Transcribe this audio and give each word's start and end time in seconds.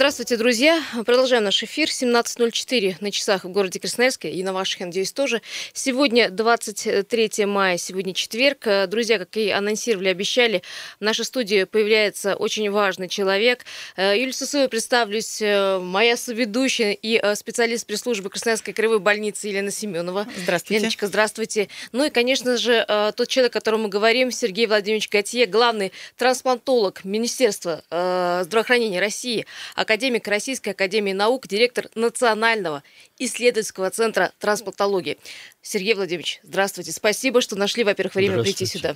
Здравствуйте, 0.00 0.38
друзья. 0.38 0.82
Продолжаем 1.04 1.44
наш 1.44 1.62
эфир. 1.62 1.88
17.04 1.88 2.96
на 3.00 3.10
часах 3.10 3.44
в 3.44 3.50
городе 3.50 3.78
Красноярске 3.78 4.30
и 4.30 4.42
на 4.42 4.54
ваших, 4.54 4.80
я 4.80 4.86
надеюсь, 4.86 5.12
тоже. 5.12 5.42
Сегодня 5.74 6.30
23 6.30 7.44
мая, 7.44 7.76
сегодня 7.76 8.14
четверг. 8.14 8.66
Друзья, 8.88 9.18
как 9.18 9.36
и 9.36 9.50
анонсировали, 9.50 10.08
обещали, 10.08 10.62
в 11.00 11.04
нашей 11.04 11.26
студии 11.26 11.64
появляется 11.64 12.34
очень 12.34 12.70
важный 12.70 13.10
человек. 13.10 13.66
Юлия 13.98 14.32
Сусова, 14.32 14.68
представлюсь, 14.68 15.42
моя 15.42 16.16
соведущая 16.16 16.92
и 16.92 17.20
э, 17.22 17.34
специалист 17.34 17.86
пресс-службы 17.86 18.30
Красноярской 18.30 18.72
краевой 18.72 19.00
больницы 19.00 19.48
Елена 19.48 19.70
Семенова. 19.70 20.26
Здравствуйте. 20.34 20.80
Леночка, 20.80 21.08
здравствуйте. 21.08 21.68
Ну 21.92 22.06
и, 22.06 22.08
конечно 22.08 22.56
же, 22.56 22.86
э, 22.88 23.12
тот 23.14 23.28
человек, 23.28 23.52
о 23.54 23.58
котором 23.58 23.82
мы 23.82 23.90
говорим, 23.90 24.30
Сергей 24.30 24.66
Владимирович 24.66 25.10
Готье, 25.10 25.44
главный 25.44 25.92
трансплантолог 26.16 27.04
Министерства 27.04 27.84
э, 27.90 28.44
здравоохранения 28.44 28.98
России– 28.98 29.44
академик 29.90 30.28
Российской 30.28 30.68
Академии 30.68 31.12
Наук, 31.12 31.48
директор 31.48 31.88
Национального 31.96 32.84
исследовательского 33.18 33.90
центра 33.90 34.32
трансплантологии. 34.38 35.18
Сергей 35.62 35.94
Владимирович, 35.94 36.38
здравствуйте. 36.44 36.92
Спасибо, 36.92 37.40
что 37.40 37.56
нашли, 37.56 37.82
во-первых, 37.82 38.14
время 38.14 38.40
прийти 38.40 38.66
сюда. 38.66 38.94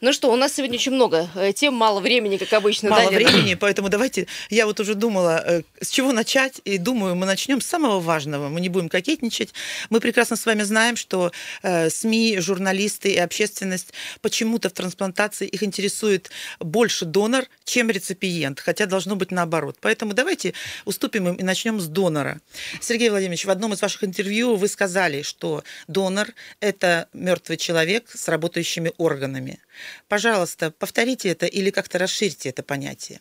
Ну 0.00 0.12
что, 0.12 0.32
у 0.32 0.36
нас 0.36 0.54
сегодня 0.54 0.76
очень 0.76 0.92
много 0.92 1.28
э, 1.34 1.52
тем, 1.52 1.74
мало 1.74 2.00
времени, 2.00 2.36
как 2.36 2.52
обычно. 2.52 2.90
Мало 2.90 3.10
да, 3.10 3.16
времени, 3.16 3.54
поэтому 3.54 3.88
давайте, 3.88 4.26
я 4.50 4.66
вот 4.66 4.80
уже 4.80 4.94
думала, 4.94 5.42
э, 5.44 5.62
с 5.80 5.88
чего 5.88 6.12
начать, 6.12 6.60
и 6.64 6.78
думаю, 6.78 7.14
мы 7.14 7.26
начнем 7.26 7.60
с 7.60 7.66
самого 7.66 8.00
важного, 8.00 8.48
мы 8.48 8.60
не 8.60 8.68
будем 8.68 8.88
кокетничать. 8.88 9.52
Мы 9.90 10.00
прекрасно 10.00 10.36
с 10.36 10.46
вами 10.46 10.62
знаем, 10.62 10.96
что 10.96 11.32
э, 11.62 11.90
СМИ, 11.90 12.38
журналисты 12.38 13.12
и 13.12 13.18
общественность 13.18 13.92
почему-то 14.20 14.68
в 14.68 14.72
трансплантации 14.72 15.46
их 15.46 15.62
интересует 15.62 16.30
больше 16.60 17.04
донор, 17.04 17.46
чем 17.64 17.90
реципиент, 17.90 18.60
хотя 18.60 18.86
должно 18.86 19.16
быть 19.16 19.30
наоборот. 19.30 19.76
Поэтому 19.80 20.12
давайте 20.12 20.54
уступим 20.84 21.28
им 21.28 21.34
и 21.36 21.42
начнем 21.42 21.80
с 21.80 21.86
донора. 21.86 22.40
Сергей 22.80 23.10
Владимирович, 23.10 23.44
в 23.44 23.50
одном 23.50 23.72
из 23.72 23.82
ваших 23.82 24.04
интервью 24.04 24.56
вы 24.56 24.68
сказали, 24.68 25.22
что 25.22 25.64
донор– 25.88 26.28
это 26.60 27.08
мертвый 27.12 27.56
человек 27.56 28.10
с 28.14 28.28
работающими 28.28 28.92
органами. 28.98 29.61
Пожалуйста, 30.08 30.70
повторите 30.70 31.28
это 31.28 31.46
или 31.46 31.70
как-то 31.70 31.98
расширьте 31.98 32.48
это 32.50 32.62
понятие. 32.62 33.20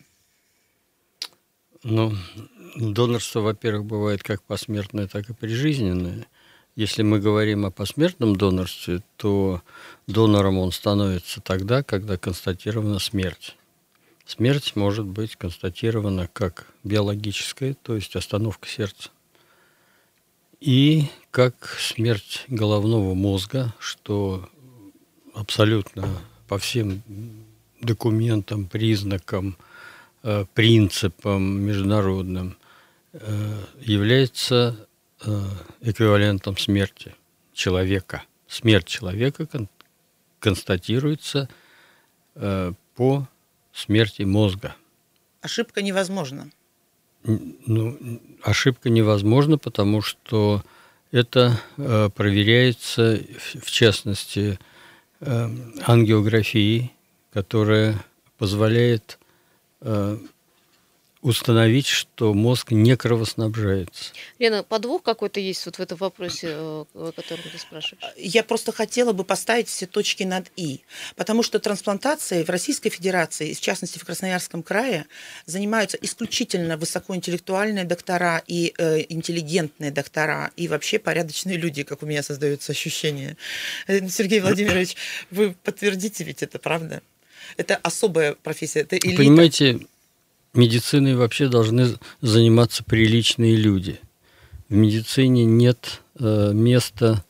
Ну, 1.83 2.13
донорство, 2.75 3.39
во-первых, 3.41 3.85
бывает 3.85 4.21
как 4.21 4.43
посмертное, 4.43 5.07
так 5.07 5.29
и 5.29 5.33
прижизненное. 5.33 6.27
Если 6.75 7.01
мы 7.03 7.19
говорим 7.19 7.65
о 7.65 7.71
посмертном 7.71 8.35
донорстве, 8.35 9.01
то 9.17 9.61
донором 10.07 10.57
он 10.57 10.71
становится 10.71 11.41
тогда, 11.41 11.83
когда 11.83 12.17
констатирована 12.17 12.99
смерть. 12.99 13.57
Смерть 14.25 14.75
может 14.75 15.05
быть 15.05 15.35
констатирована 15.35 16.29
как 16.31 16.67
биологическая, 16.83 17.73
то 17.73 17.95
есть 17.95 18.15
остановка 18.15 18.67
сердца, 18.67 19.09
и 20.61 21.07
как 21.31 21.75
смерть 21.79 22.45
головного 22.47 23.13
мозга, 23.15 23.73
что 23.79 24.47
абсолютно 25.33 26.21
по 26.51 26.57
всем 26.57 27.01
документам, 27.79 28.65
признакам, 28.65 29.55
э, 30.21 30.43
принципам 30.53 31.61
международным 31.61 32.57
э, 33.13 33.63
является 33.79 34.75
э, 35.21 35.43
эквивалентом 35.79 36.57
смерти 36.57 37.15
человека. 37.53 38.23
Смерть 38.49 38.87
человека 38.87 39.47
констатируется 40.41 41.47
по 42.95 43.29
смерти 43.71 44.23
мозга. 44.23 44.75
Ошибка 45.39 45.81
невозможна. 45.81 46.51
Ну, 47.23 47.97
ошибка 48.43 48.89
невозможна, 48.89 49.57
потому 49.57 50.01
что 50.01 50.65
это 51.13 51.57
проверяется, 51.77 53.21
в 53.61 53.71
частности, 53.71 54.59
ангиографии, 55.21 56.91
которая 57.31 58.03
позволяет 58.37 59.19
э, 59.81 60.17
установить, 61.21 61.87
что 61.87 62.33
мозг 62.33 62.71
не 62.71 62.95
кровоснабжается. 62.97 64.13
Лена, 64.39 64.63
подвох 64.63 65.03
какой-то 65.03 65.39
есть 65.39 65.65
вот 65.65 65.77
в 65.77 65.79
этом 65.79 65.97
вопросе, 65.97 66.47
э, 66.49 66.85
о 66.93 67.11
котором 67.15 67.43
ты 67.43 67.57
спрашиваешь? 67.57 68.13
Я 68.17 68.43
просто 68.43 68.71
хотела 68.71 69.13
бы 69.13 69.23
поставить 69.23 69.67
все 69.67 69.85
точки 69.85 70.23
над 70.23 70.51
«и», 70.55 70.81
потому 71.15 71.43
что 71.43 71.59
трансплантацией 71.59 72.43
в 72.43 72.49
Российской 72.49 72.89
Федерации, 72.89 73.53
в 73.53 73.61
частности 73.61 73.99
в 73.99 74.05
Красноярском 74.05 74.63
крае, 74.63 75.05
занимаются 75.45 75.97
исключительно 76.01 76.77
высокоинтеллектуальные 76.77 77.85
доктора 77.85 78.41
и 78.47 78.73
э, 78.77 79.05
интеллигентные 79.09 79.91
доктора, 79.91 80.51
и 80.55 80.67
вообще 80.67 80.97
порядочные 80.97 81.57
люди, 81.57 81.83
как 81.83 82.01
у 82.01 82.05
меня 82.05 82.23
создается 82.23 82.71
ощущение. 82.71 83.37
Э, 83.87 84.07
Сергей 84.09 84.39
Владимирович, 84.39 84.95
вы 85.29 85.55
подтвердите 85.63 86.23
ведь 86.23 86.41
это, 86.41 86.57
правда? 86.57 87.01
Это 87.57 87.75
особая 87.77 88.33
профессия, 88.33 88.81
это 88.81 88.97
элита. 88.97 89.17
Понимаете, 89.17 89.79
медициной 90.53 91.15
вообще 91.15 91.47
должны 91.47 91.97
заниматься 92.21 92.83
приличные 92.83 93.55
люди. 93.55 93.99
В 94.69 94.73
медицине 94.73 95.45
нет 95.45 96.01
э, 96.19 96.51
места 96.53 97.23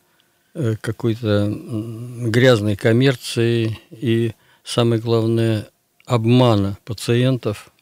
э, 0.54 0.76
какой-то 0.80 1.48
грязной 1.50 2.76
коммерции 2.76 3.78
и, 3.90 4.32
самое 4.64 5.00
главное, 5.00 5.68
обмана 6.06 6.78
пациентов. 6.84 7.72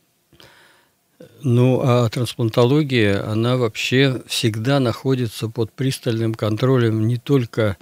Ну, 1.42 1.80
а 1.82 2.08
трансплантология, 2.08 3.26
она 3.26 3.56
вообще 3.56 4.22
всегда 4.26 4.78
находится 4.78 5.48
под 5.48 5.72
пристальным 5.72 6.34
контролем 6.34 7.06
не 7.06 7.16
только 7.16 7.78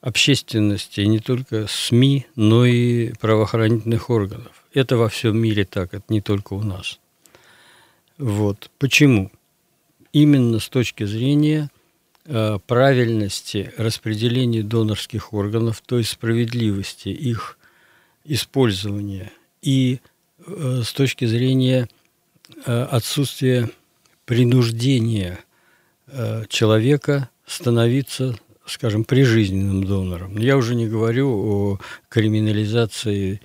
общественности, 0.00 1.00
не 1.00 1.18
только 1.18 1.66
СМИ, 1.68 2.26
но 2.36 2.64
и 2.64 3.12
правоохранительных 3.14 4.10
органов. 4.10 4.59
Это 4.72 4.96
во 4.96 5.08
всем 5.08 5.38
мире 5.38 5.64
так, 5.64 5.94
это 5.94 6.04
не 6.08 6.20
только 6.20 6.54
у 6.54 6.62
нас. 6.62 7.00
Вот. 8.18 8.70
Почему? 8.78 9.30
Именно 10.12 10.58
с 10.60 10.68
точки 10.68 11.04
зрения 11.04 11.70
э, 12.24 12.58
правильности 12.66 13.72
распределения 13.76 14.62
донорских 14.62 15.32
органов, 15.32 15.82
то 15.84 15.98
есть 15.98 16.10
справедливости 16.10 17.08
их 17.08 17.58
использования 18.24 19.32
и 19.62 20.00
э, 20.46 20.82
с 20.84 20.92
точки 20.92 21.24
зрения 21.24 21.88
э, 22.66 22.82
отсутствия 22.82 23.70
принуждения 24.24 25.40
э, 26.06 26.44
человека 26.48 27.28
становиться, 27.46 28.38
скажем, 28.66 29.04
прижизненным 29.04 29.84
донором. 29.84 30.36
Я 30.36 30.56
уже 30.56 30.74
не 30.74 30.86
говорю 30.86 31.28
о 31.30 31.78
криминализации 32.08 33.40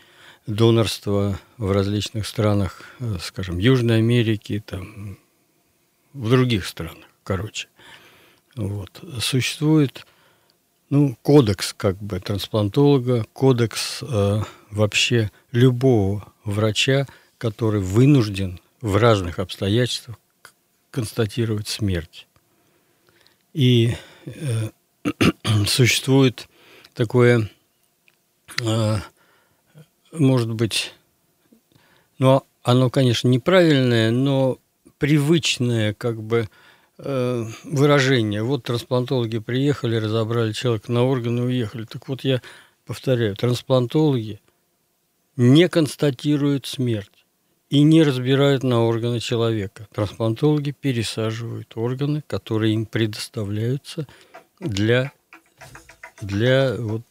донорства 0.48 1.40
в 1.58 1.72
различных 1.72 2.28
странах, 2.28 2.84
э, 3.00 3.18
скажем, 3.22 3.58
Южной 3.58 3.98
Америки, 3.98 4.64
там, 4.66 5.18
в 6.14 6.30
других 6.30 6.66
странах, 6.66 7.06
короче. 7.24 7.68
Вот. 8.56 9.04
Существует 9.20 10.06
ну, 10.90 11.18
кодекс 11.22 11.74
как 11.74 11.98
бы 11.98 12.20
трансплантолога, 12.20 13.26
кодекс 13.34 14.02
э, 14.02 14.42
вообще 14.72 15.32
любого 15.52 16.32
врача, 16.44 17.08
который 17.38 17.82
вынужден 17.82 18.60
в 18.82 18.98
разных 18.98 19.40
обстоятельствах 19.40 20.18
констатировать 20.92 21.68
смерть. 21.68 22.28
И 23.54 23.96
э, 24.26 24.70
существует 25.68 26.48
такое 26.94 27.50
э, 28.62 28.98
может 30.20 30.52
быть, 30.52 30.94
ну, 32.18 32.44
оно, 32.64 32.90
конечно, 32.90 33.28
неправильное, 33.28 34.12
но 34.12 34.58
привычное, 34.98 35.94
как 35.94 36.22
бы, 36.22 36.50
э, 36.98 37.46
выражение. 37.64 38.44
Вот 38.44 38.64
трансплантологи 38.64 39.40
приехали, 39.40 39.98
разобрали 39.98 40.52
человека 40.52 40.92
на 40.92 41.04
органы 41.04 41.40
и 41.42 41.44
уехали. 41.44 41.86
Так 41.86 42.08
вот, 42.08 42.24
я 42.24 42.42
повторяю, 42.86 43.36
трансплантологи 43.36 44.40
не 45.36 45.68
констатируют 45.68 46.66
смерть 46.66 47.26
и 47.70 47.82
не 47.82 48.04
разбирают 48.04 48.64
на 48.64 48.84
органы 48.84 49.20
человека. 49.20 49.88
Трансплантологи 49.94 50.72
пересаживают 50.72 51.74
органы, 51.76 52.24
которые 52.26 52.74
им 52.74 52.86
предоставляются 52.86 54.08
для, 54.60 55.12
для 56.22 56.76
вот, 56.78 57.04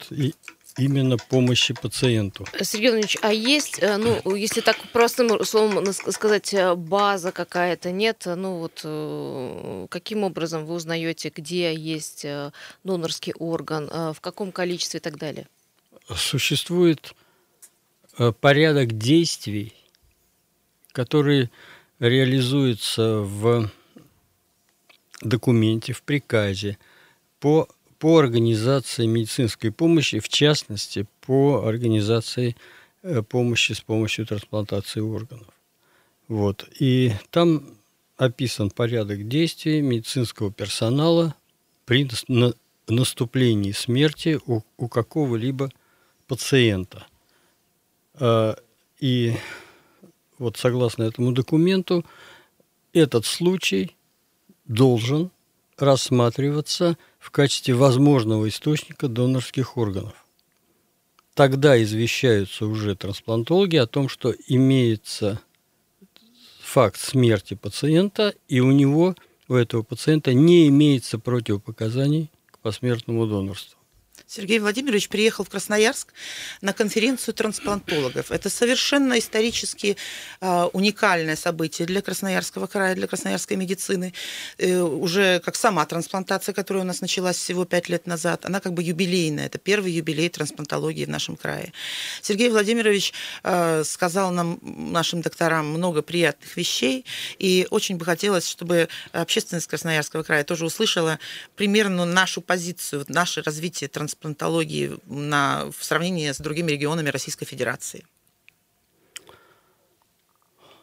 именно 0.78 1.16
помощи 1.16 1.74
пациенту. 1.74 2.46
Сергей 2.60 2.90
Владимирович, 2.90 3.18
а 3.22 3.32
есть, 3.32 3.78
э, 3.80 3.96
ну, 3.96 4.34
если 4.34 4.60
так 4.60 4.76
простым 4.92 5.44
словом 5.44 5.92
сказать, 5.92 6.52
э, 6.52 6.74
база 6.74 7.32
какая-то 7.32 7.90
нет, 7.90 8.24
ну 8.26 8.58
вот 8.58 8.80
э, 8.84 9.86
каким 9.90 10.24
образом 10.24 10.66
вы 10.66 10.74
узнаете, 10.74 11.32
где 11.34 11.74
есть 11.74 12.26
донорский 12.82 13.34
орган, 13.38 13.88
в 13.88 14.16
каком 14.20 14.52
количестве 14.52 14.98
и 14.98 15.02
так 15.02 15.16
далее? 15.16 15.46
Существует 16.14 17.14
порядок 18.40 18.98
действий, 18.98 19.74
которые 20.92 21.50
реализуется 21.98 23.20
в 23.20 23.70
документе, 25.22 25.92
в 25.92 26.02
приказе 26.02 26.78
по, 27.40 27.68
по 28.04 28.18
организации 28.18 29.06
медицинской 29.06 29.72
помощи, 29.72 30.18
в 30.18 30.28
частности, 30.28 31.06
по 31.22 31.64
организации 31.66 32.54
э, 33.02 33.22
помощи 33.22 33.72
с 33.72 33.80
помощью 33.80 34.26
трансплантации 34.26 35.00
органов. 35.00 35.48
Вот. 36.28 36.68
И 36.78 37.12
там 37.30 37.64
описан 38.18 38.68
порядок 38.68 39.26
действий 39.26 39.80
медицинского 39.80 40.52
персонала 40.52 41.34
при 41.86 42.06
наступлении 42.88 43.72
смерти 43.72 44.38
у, 44.44 44.60
у 44.76 44.88
какого-либо 44.88 45.70
пациента. 46.26 47.06
А, 48.16 48.54
и 49.00 49.34
вот 50.36 50.58
согласно 50.58 51.04
этому 51.04 51.32
документу, 51.32 52.04
этот 52.92 53.24
случай 53.24 53.96
должен 54.66 55.30
рассматриваться 55.78 56.96
в 57.18 57.30
качестве 57.30 57.74
возможного 57.74 58.48
источника 58.48 59.08
донорских 59.08 59.76
органов. 59.76 60.14
Тогда 61.34 61.82
извещаются 61.82 62.66
уже 62.66 62.94
трансплантологи 62.94 63.76
о 63.76 63.86
том, 63.86 64.08
что 64.08 64.32
имеется 64.46 65.40
факт 66.60 66.98
смерти 66.98 67.54
пациента, 67.54 68.34
и 68.48 68.60
у 68.60 68.70
него, 68.70 69.14
у 69.48 69.54
этого 69.54 69.82
пациента 69.82 70.32
не 70.32 70.68
имеется 70.68 71.18
противопоказаний 71.18 72.30
к 72.50 72.58
посмертному 72.60 73.26
донорству. 73.26 73.78
Сергей 74.26 74.58
Владимирович 74.58 75.08
приехал 75.08 75.44
в 75.44 75.50
Красноярск 75.50 76.12
на 76.62 76.72
конференцию 76.72 77.34
трансплантологов. 77.34 78.30
Это 78.32 78.48
совершенно 78.48 79.18
исторически 79.18 79.96
э, 80.40 80.68
уникальное 80.72 81.36
событие 81.36 81.86
для 81.86 82.00
Красноярского 82.00 82.66
края, 82.66 82.94
для 82.94 83.06
красноярской 83.06 83.56
медицины. 83.58 84.14
Э, 84.56 84.80
уже 84.80 85.40
как 85.40 85.56
сама 85.56 85.84
трансплантация, 85.84 86.54
которая 86.54 86.84
у 86.84 86.86
нас 86.86 87.02
началась 87.02 87.36
всего 87.36 87.66
пять 87.66 87.90
лет 87.90 88.06
назад, 88.06 88.46
она 88.46 88.60
как 88.60 88.72
бы 88.72 88.82
юбилейная. 88.82 89.46
Это 89.46 89.58
первый 89.58 89.92
юбилей 89.92 90.30
трансплантологии 90.30 91.04
в 91.04 91.10
нашем 91.10 91.36
крае. 91.36 91.72
Сергей 92.22 92.48
Владимирович 92.48 93.12
э, 93.42 93.84
сказал 93.84 94.30
нам, 94.32 94.58
нашим 94.62 95.20
докторам, 95.20 95.68
много 95.68 96.00
приятных 96.00 96.56
вещей. 96.56 97.04
И 97.38 97.66
очень 97.70 97.98
бы 97.98 98.06
хотелось, 98.06 98.48
чтобы 98.48 98.88
общественность 99.12 99.66
Красноярского 99.66 100.22
края 100.22 100.44
тоже 100.44 100.64
услышала 100.64 101.18
примерно 101.56 102.06
нашу 102.06 102.40
позицию, 102.40 103.04
наше 103.08 103.42
развитие 103.42 103.88
трансплантологии 103.88 104.13
трансплантологии 104.14 104.98
на, 105.06 105.70
в 105.76 105.84
сравнении 105.84 106.30
с 106.30 106.38
другими 106.38 106.72
регионами 106.72 107.08
Российской 107.08 107.44
Федерации? 107.44 108.04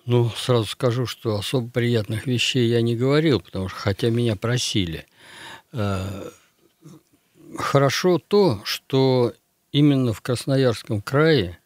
Ну, 0.06 0.30
сразу 0.30 0.66
скажу, 0.66 1.06
что 1.06 1.36
особо 1.36 1.70
приятных 1.70 2.26
вещей 2.26 2.68
я 2.68 2.82
не 2.82 2.96
говорил, 2.96 3.40
потому 3.40 3.70
что 3.70 3.78
хотя 3.78 4.10
меня 4.10 4.36
просили. 4.36 5.06
Э, 5.72 6.30
хорошо 7.58 8.20
то, 8.20 8.62
что 8.64 9.34
именно 9.72 10.14
в 10.14 10.22
Красноярском 10.22 11.02
крае 11.02 11.60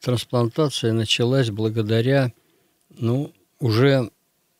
трансплантация 0.00 0.92
началась 0.92 1.50
благодаря 1.50 2.32
ну, 2.90 3.32
уже 3.58 4.10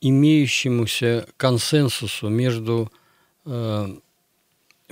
имеющемуся 0.01 1.27
консенсусу 1.37 2.29
между 2.29 2.91
э, 3.45 3.97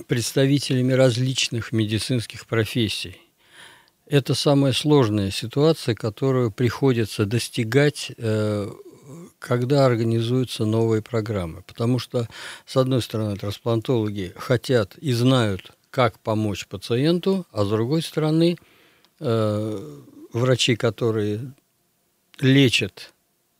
представителями 0.07 0.93
различных 0.93 1.71
медицинских 1.71 2.45
профессий. 2.45 3.17
Это 4.05 4.33
самая 4.33 4.73
сложная 4.73 5.29
ситуация, 5.29 5.93
которую 5.93 6.51
приходится 6.51 7.25
достигать, 7.25 8.11
э, 8.17 8.71
когда 9.37 9.85
организуются 9.85 10.65
новые 10.65 11.01
программы. 11.01 11.61
Потому 11.61 11.99
что, 11.99 12.27
с 12.65 12.75
одной 12.75 13.01
стороны, 13.01 13.37
трансплантологи 13.37 14.33
хотят 14.35 14.97
и 14.97 15.13
знают, 15.13 15.73
как 15.91 16.19
помочь 16.19 16.67
пациенту, 16.67 17.45
а 17.51 17.65
с 17.65 17.69
другой 17.69 18.01
стороны, 18.01 18.57
э, 19.19 19.99
врачи, 20.33 20.75
которые 20.75 21.53
лечат 22.39 23.13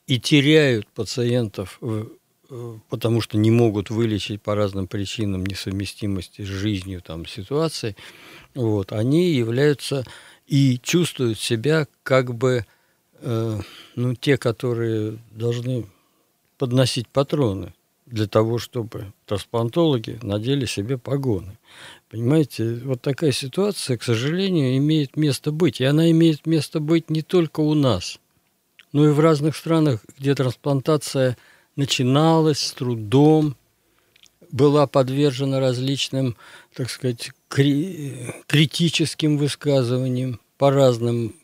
и 0.08 0.20
теряют 0.20 0.88
пациентов 0.88 1.80
потому 2.90 3.22
что 3.22 3.38
не 3.38 3.52
могут 3.52 3.90
вылечить 3.90 4.42
по 4.42 4.56
разным 4.56 4.88
причинам 4.88 5.46
несовместимости 5.46 6.42
с 6.42 6.48
жизнью 6.48 7.02
там, 7.02 7.26
ситуации, 7.26 7.96
вот, 8.56 8.92
они 8.92 9.32
являются 9.32 10.06
и 10.48 10.80
чувствуют 10.82 11.40
себя 11.40 11.88
как 12.04 12.34
бы 12.34 12.66
э, 13.22 13.60
ну, 13.96 14.16
те, 14.16 14.38
которые 14.38 15.20
должны 15.32 15.86
подносить 16.58 17.08
патроны 17.08 17.74
для 18.08 18.26
того, 18.26 18.58
чтобы 18.58 19.14
трансплантологи 19.28 20.18
надели 20.24 20.66
себе 20.66 20.98
погоны. 20.98 21.60
Понимаете, 22.10 22.82
вот 22.84 23.02
такая 23.02 23.32
ситуация, 23.32 23.98
к 23.98 24.04
сожалению, 24.04 24.76
имеет 24.78 25.16
место 25.16 25.52
быть. 25.52 25.80
И 25.80 25.86
она 25.86 26.10
имеет 26.10 26.48
место 26.48 26.80
быть 26.80 27.12
не 27.12 27.22
только 27.22 27.60
у 27.60 27.76
нас, 27.76 28.20
но 28.92 29.08
и 29.08 29.12
в 29.12 29.20
разных 29.20 29.56
странах, 29.56 30.04
где 30.18 30.34
трансплантация– 30.34 31.38
начиналась 31.80 32.60
с 32.60 32.74
трудом, 32.74 33.56
была 34.52 34.86
подвержена 34.86 35.60
различным, 35.62 36.36
так 36.76 36.90
сказать, 36.90 37.32
кри- 37.48 38.34
критическим 38.48 39.38
высказываниям 39.38 40.42
по 40.58 40.72
разным 40.72 41.36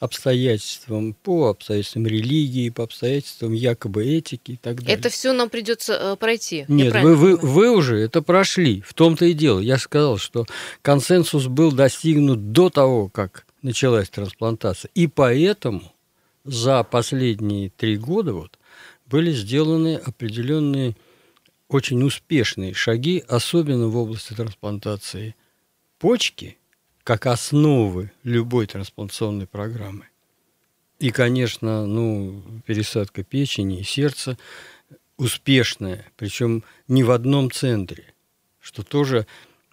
обстоятельствам, 0.00 1.14
по 1.14 1.50
обстоятельствам 1.50 2.06
религии, 2.08 2.70
по 2.70 2.82
обстоятельствам 2.82 3.52
якобы 3.52 4.04
этики 4.04 4.52
и 4.52 4.56
так 4.56 4.80
далее. 4.82 4.96
Это 4.98 5.08
все 5.10 5.32
нам 5.32 5.48
придется 5.48 5.94
э, 5.94 6.16
пройти. 6.16 6.64
Нет, 6.66 6.92
вы, 7.00 7.14
вы, 7.14 7.36
вы 7.36 7.70
уже 7.70 7.98
это 8.00 8.20
прошли. 8.20 8.82
В 8.82 8.94
том-то 8.94 9.26
и 9.26 9.32
дело. 9.32 9.60
Я 9.60 9.78
сказал, 9.78 10.18
что 10.18 10.44
консенсус 10.82 11.46
был 11.46 11.70
достигнут 11.70 12.50
до 12.50 12.68
того, 12.68 13.08
как 13.08 13.46
началась 13.62 14.10
трансплантация. 14.10 14.90
И 14.94 15.06
поэтому 15.06 15.94
за 16.44 16.82
последние 16.82 17.70
три 17.70 17.96
года 17.96 18.34
вот 18.34 18.58
были 19.14 19.30
сделаны 19.30 19.94
определенные 19.94 20.96
очень 21.68 22.02
успешные 22.02 22.74
шаги, 22.74 23.22
особенно 23.28 23.86
в 23.86 23.96
области 23.96 24.32
трансплантации 24.34 25.36
почки, 26.00 26.58
как 27.04 27.26
основы 27.26 28.10
любой 28.24 28.66
трансплантационной 28.66 29.46
программы. 29.46 30.08
И, 30.98 31.12
конечно, 31.12 31.86
ну, 31.86 32.42
пересадка 32.66 33.22
печени 33.22 33.78
и 33.78 33.84
сердца 33.84 34.36
успешная, 35.16 36.10
причем 36.16 36.64
не 36.88 37.04
в 37.04 37.12
одном 37.12 37.52
центре, 37.52 38.14
что 38.58 38.82
тоже 38.82 39.28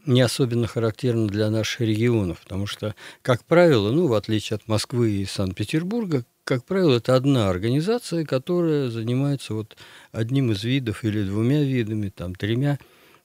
не 0.06 0.22
особенно 0.22 0.68
характерно 0.68 1.28
для 1.28 1.50
наших 1.50 1.82
регионов, 1.82 2.42
потому 2.42 2.68
что, 2.68 2.94
как 3.24 3.44
правило, 3.46 3.92
ну, 3.92 4.06
в 4.06 4.14
отличие 4.14 4.58
от 4.58 4.68
Москвы 4.68 5.14
и 5.14 5.26
Санкт-Петербурга, 5.26 6.26
как 6.52 6.66
правило, 6.66 6.98
это 6.98 7.16
одна 7.16 7.50
организация, 7.50 8.26
которая 8.26 8.90
занимается 8.90 9.54
вот 9.54 9.78
одним 10.12 10.52
из 10.52 10.66
видов 10.66 11.06
или 11.06 11.24
двумя 11.24 11.64
видами, 11.64 12.10
там, 12.10 12.36
тремя 12.36 12.78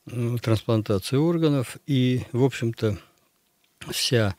трансплантацией 0.04 1.20
органов. 1.20 1.76
И, 1.88 2.22
в 2.30 2.44
общем-то, 2.44 2.98
вся 3.90 4.36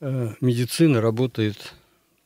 э, 0.00 0.34
медицина 0.40 1.00
работает 1.00 1.74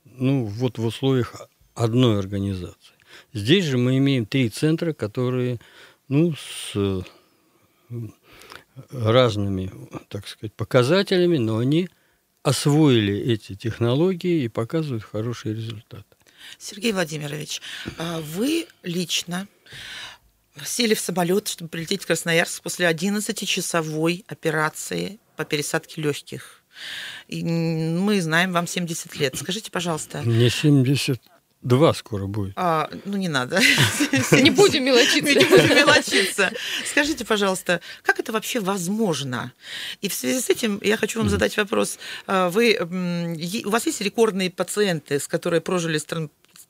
ну, 0.06 0.46
вот 0.46 0.78
в 0.78 0.86
условиях 0.86 1.46
одной 1.74 2.18
организации. 2.20 2.94
Здесь 3.34 3.66
же 3.66 3.76
мы 3.76 3.98
имеем 3.98 4.24
три 4.24 4.48
центра, 4.48 4.94
которые 4.94 5.60
ну, 6.08 6.32
с 6.34 7.04
разными, 8.90 9.70
так 10.08 10.26
сказать, 10.26 10.54
показателями, 10.54 11.36
но 11.36 11.58
они 11.58 11.90
освоили 12.48 13.14
эти 13.14 13.54
технологии 13.54 14.44
и 14.44 14.48
показывают 14.48 15.04
хороший 15.04 15.54
результат. 15.54 16.06
Сергей 16.58 16.92
Владимирович, 16.92 17.60
а 17.98 18.20
вы 18.20 18.66
лично 18.82 19.46
сели 20.64 20.94
в 20.94 21.00
самолет, 21.00 21.48
чтобы 21.48 21.68
прилететь 21.68 22.02
в 22.02 22.06
Красноярск 22.06 22.62
после 22.62 22.90
11-часовой 22.90 24.24
операции 24.28 25.20
по 25.36 25.44
пересадке 25.44 26.00
легких. 26.00 26.62
И 27.28 27.44
мы 27.44 28.20
знаем, 28.22 28.52
вам 28.52 28.66
70 28.66 29.16
лет. 29.16 29.36
Скажите, 29.36 29.70
пожалуйста. 29.70 30.22
Мне 30.22 30.48
70 30.48 31.20
Два 31.62 31.92
скоро 31.92 32.26
будет. 32.26 32.52
А, 32.56 32.88
ну, 33.04 33.16
не 33.16 33.28
надо. 33.28 33.58
Не 34.32 34.50
будем 34.50 34.84
мелочиться. 34.84 35.34
Не 35.34 35.44
будем 35.44 35.76
мелочиться. 35.76 36.52
Скажите, 36.86 37.24
пожалуйста, 37.24 37.80
как 38.02 38.20
это 38.20 38.30
вообще 38.32 38.60
возможно? 38.60 39.52
И 40.00 40.08
в 40.08 40.14
связи 40.14 40.40
с 40.40 40.48
этим 40.50 40.78
я 40.82 40.96
хочу 40.96 41.18
вам 41.18 41.28
задать 41.28 41.56
вопрос. 41.56 41.98
А, 42.28 42.48
вы, 42.48 42.78
у 43.64 43.70
вас 43.70 43.86
есть 43.86 44.00
рекордные 44.00 44.50
пациенты, 44.50 45.18
с 45.18 45.26
которые 45.26 45.60
прожили 45.60 45.98
с 45.98 46.06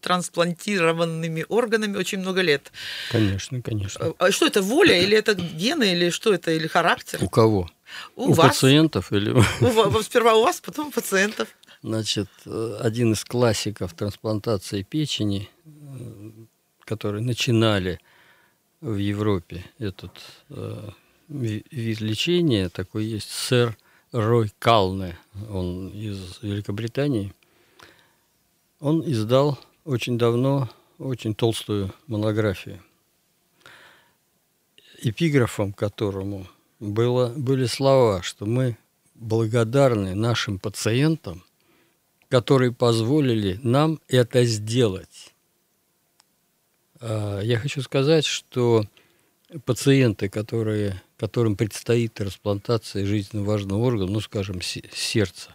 трансплантированными 0.00 1.45
органами 1.49 1.97
очень 1.97 2.18
много 2.18 2.40
лет. 2.40 2.73
Конечно, 3.11 3.61
конечно. 3.61 4.14
А 4.18 4.30
что 4.30 4.47
это, 4.47 4.62
воля 4.62 4.99
или 4.99 5.16
это 5.16 5.35
гены, 5.35 5.92
или 5.92 6.11
что 6.11 6.33
это, 6.33 6.50
или 6.52 6.66
характер? 6.66 7.18
У 7.23 7.28
кого? 7.28 7.68
У, 8.16 8.30
у 8.30 8.33
вас. 8.33 8.49
пациентов 8.49 9.12
или... 9.12 9.30
У, 9.30 10.02
сперва 10.02 10.35
у 10.35 10.42
вас, 10.42 10.61
потом 10.61 10.88
у 10.88 10.90
пациентов. 10.90 11.49
Значит, 11.83 12.29
э, 12.45 12.79
один 12.81 13.13
из 13.13 13.25
классиков 13.25 13.95
трансплантации 13.95 14.83
печени, 14.83 15.49
э, 15.65 16.31
которые 16.81 17.23
начинали 17.23 18.01
в 18.81 18.97
Европе 18.97 19.65
этот 19.79 20.13
э, 20.51 20.91
вид 21.29 22.01
лечения, 22.01 22.69
такой 22.69 23.05
есть 23.05 23.31
сэр 23.31 23.77
Рой 24.11 24.51
Калне, 24.59 25.19
он 25.51 25.89
из 25.89 26.43
Великобритании, 26.43 27.33
он 28.81 29.03
издал 29.09 29.59
очень 29.85 30.19
давно 30.19 30.69
очень 30.99 31.35
толстую 31.35 31.93
монографию, 32.07 32.83
эпиграфом 35.01 35.73
которому 35.73 36.47
было, 36.81 37.33
были 37.37 37.67
слова, 37.67 38.23
что 38.23 38.47
мы 38.47 38.77
благодарны 39.15 40.15
нашим 40.15 40.59
пациентам, 40.59 41.45
которые 42.29 42.73
позволили 42.73 43.59
нам 43.63 44.01
это 44.09 44.45
сделать. 44.45 45.35
А, 47.01 47.41
я 47.41 47.59
хочу 47.59 47.83
сказать, 47.83 48.27
что 48.27 48.85
пациенты, 49.65 50.29
которые, 50.29 51.03
которым 51.17 51.57
предстоит 51.57 52.15
трансплантация 52.15 53.07
жизненно 53.07 53.45
важного 53.45 53.85
органа, 53.85 54.11
ну, 54.11 54.21
скажем, 54.21 54.61
сердца, 54.61 55.55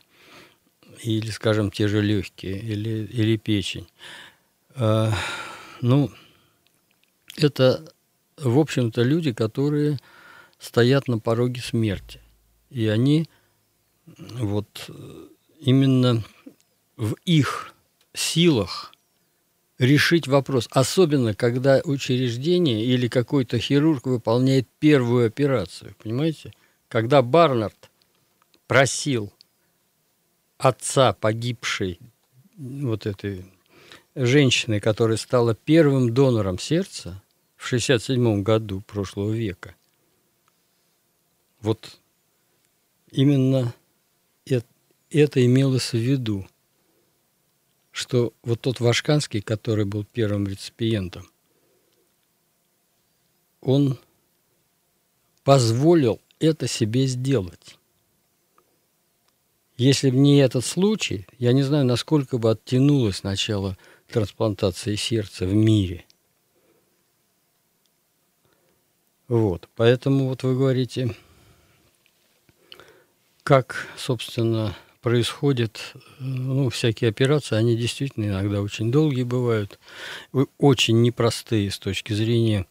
или, 1.04 1.30
скажем, 1.30 1.70
те 1.70 1.88
же 1.88 2.02
легкие, 2.02 2.60
или, 2.60 3.06
или 3.06 3.38
печень, 3.38 3.88
а, 4.76 5.14
ну, 5.82 6.12
это, 7.38 7.86
в 8.38 8.58
общем-то, 8.58 9.04
люди, 9.04 9.32
которые 9.32 10.00
стоят 10.58 11.08
на 11.08 11.20
пороге 11.20 11.62
смерти. 11.62 12.22
И 12.70 12.88
они 12.88 13.30
вот 14.08 14.90
именно 15.60 16.24
в 16.98 17.16
их 17.26 17.74
силах 18.14 18.94
решить 19.78 20.28
вопрос, 20.28 20.68
особенно 20.72 21.34
когда 21.34 21.82
учреждение 21.84 22.86
или 22.86 23.08
какой-то 23.08 23.60
хирург 23.60 24.06
выполняет 24.06 24.68
первую 24.80 25.28
операцию, 25.28 25.96
понимаете? 26.02 26.54
Когда 26.88 27.22
Барнард 27.22 27.90
просил 28.68 29.34
отца 30.58 31.14
погибшей 31.14 32.00
вот 32.58 33.06
этой 33.06 33.46
женщины, 34.16 34.80
которая 34.80 35.18
стала 35.18 35.56
первым 35.56 36.14
донором 36.14 36.60
сердца 36.60 37.22
в 37.58 37.66
67 37.66 38.44
году 38.44 38.82
прошлого 38.82 39.32
века, 39.32 39.76
вот 41.62 41.98
именно 43.12 43.74
это, 44.46 44.68
это 45.10 45.44
имелось 45.44 45.94
в 45.94 45.98
виду 45.98 46.46
что 47.94 48.34
вот 48.42 48.60
тот 48.60 48.80
Вашканский, 48.80 49.42
который 49.42 49.86
был 49.86 50.04
первым 50.04 50.48
реципиентом, 50.48 51.30
он 53.62 54.00
позволил 55.44 56.20
это 56.40 56.68
себе 56.68 57.06
сделать. 57.06 57.78
Если 59.78 60.10
бы 60.10 60.18
не 60.18 60.40
этот 60.40 60.66
случай, 60.66 61.28
я 61.38 61.54
не 61.54 61.62
знаю, 61.62 61.86
насколько 61.86 62.40
бы 62.40 62.52
оттянулось 62.52 63.24
начало 63.24 63.78
трансплантации 64.08 64.96
сердца 64.96 65.46
в 65.46 65.54
мире. 65.54 66.06
Вот, 69.28 69.70
поэтому 69.76 70.30
вот 70.30 70.42
вы 70.42 70.56
говорите, 70.56 71.16
как, 73.44 73.88
собственно, 73.98 74.76
происходят 75.04 75.94
ну, 76.20 76.70
всякие 76.70 77.10
операции, 77.10 77.58
они 77.58 77.76
действительно 77.76 78.26
иногда 78.26 78.62
очень 78.62 78.92
долгие 78.92 79.24
бывают, 79.24 79.78
очень 80.58 81.02
непростые 81.02 81.70
с 81.70 81.78
точки 81.78 82.14
зрения 82.14 82.66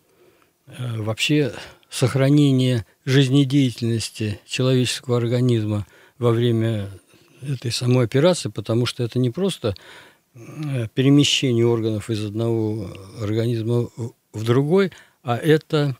э, 0.67 1.03
вообще 1.03 1.53
сохранения 1.91 2.87
жизнедеятельности 3.05 4.41
человеческого 4.47 5.19
организма 5.19 5.87
во 6.19 6.31
время 6.31 6.89
этой 7.43 7.71
самой 7.71 8.07
операции, 8.07 8.49
потому 8.49 8.87
что 8.87 9.05
это 9.05 9.19
не 9.19 9.31
просто 9.31 9.75
э, 10.35 10.89
перемещение 10.95 11.67
органов 11.67 12.09
из 12.09 12.25
одного 12.25 12.91
организма 13.21 13.91
в 14.33 14.45
другой, 14.45 14.91
а 15.23 15.37
это 15.37 15.99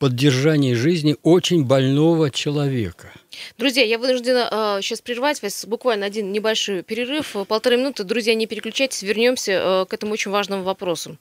поддержание 0.00 0.74
жизни 0.74 1.14
очень 1.22 1.64
больного 1.64 2.30
человека. 2.30 3.12
Друзья, 3.58 3.84
я 3.84 3.98
вынуждена 3.98 4.48
э, 4.50 4.82
сейчас 4.82 5.02
прервать 5.02 5.42
вас 5.42 5.66
буквально 5.66 6.06
один 6.06 6.32
небольшой 6.32 6.82
перерыв, 6.82 7.36
полторы 7.46 7.76
минуты. 7.76 8.02
Друзья, 8.02 8.34
не 8.34 8.46
переключайтесь, 8.46 9.02
вернемся 9.02 9.52
э, 9.52 9.86
к 9.86 9.94
этому 9.94 10.14
очень 10.14 10.30
важному 10.30 10.64
вопросу. 10.64 11.18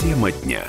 Тема 0.00 0.32
дня. 0.32 0.64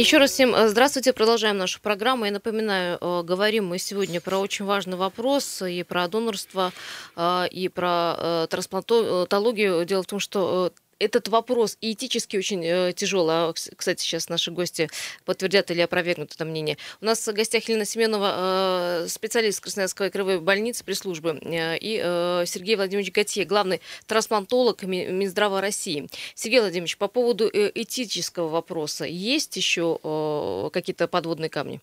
Еще 0.00 0.16
раз 0.16 0.30
всем 0.30 0.54
э, 0.54 0.66
здравствуйте. 0.68 1.12
Продолжаем 1.12 1.58
нашу 1.58 1.78
программу. 1.78 2.24
Я 2.24 2.30
напоминаю, 2.30 2.96
э, 2.98 3.22
говорим 3.22 3.66
мы 3.66 3.78
сегодня 3.78 4.18
про 4.18 4.38
очень 4.38 4.64
важный 4.64 4.96
вопрос 4.96 5.60
и 5.60 5.82
про 5.82 6.08
донорство, 6.08 6.72
э, 7.16 7.48
и 7.50 7.68
про 7.68 8.46
трансплантологию. 8.48 9.84
Дело 9.84 10.02
в 10.02 10.06
том, 10.06 10.18
что 10.18 10.72
этот 11.00 11.28
вопрос 11.28 11.76
этически 11.80 12.36
очень 12.36 12.64
э, 12.64 12.92
тяжелый. 12.92 13.34
А, 13.34 13.52
кстати, 13.52 14.02
сейчас 14.02 14.28
наши 14.28 14.50
гости 14.50 14.88
подтвердят 15.24 15.70
или 15.70 15.80
опровергнут 15.80 16.32
это 16.34 16.44
мнение. 16.44 16.76
У 17.00 17.06
нас 17.06 17.26
в 17.26 17.32
гостях 17.32 17.68
Елена 17.68 17.84
Семенова, 17.84 19.04
э, 19.04 19.08
специалист 19.08 19.60
Красноярской 19.60 20.10
краевой 20.10 20.40
больницы 20.40 20.84
пресс-службы, 20.84 21.40
э, 21.42 21.78
и 21.78 22.00
э, 22.02 22.44
Сергей 22.46 22.76
Владимирович 22.76 23.12
Готье, 23.12 23.44
главный 23.44 23.80
трансплантолог 24.06 24.82
Минздрава 24.82 25.60
России. 25.60 26.08
Сергей 26.34 26.60
Владимирович, 26.60 26.98
по 26.98 27.08
поводу 27.08 27.48
э, 27.48 27.72
этического 27.74 28.48
вопроса, 28.48 29.06
есть 29.06 29.56
еще 29.56 29.98
э, 30.02 30.70
какие-то 30.72 31.08
подводные 31.08 31.48
камни? 31.48 31.80